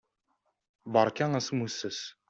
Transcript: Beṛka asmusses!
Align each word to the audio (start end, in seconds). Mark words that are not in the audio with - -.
Beṛka 0.93 1.25
asmusses! 1.39 1.99